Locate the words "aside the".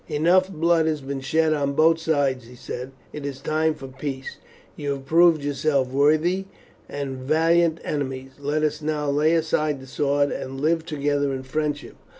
9.35-9.85